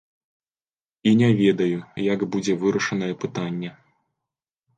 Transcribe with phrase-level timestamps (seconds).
[1.09, 1.77] І не ведаю,
[2.13, 3.71] як будзе вырашанае пытанне.